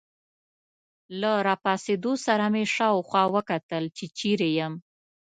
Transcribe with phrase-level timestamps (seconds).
[1.19, 4.73] له راپاڅېدو سره مې شاوخوا وکتل، چې چیرې یم.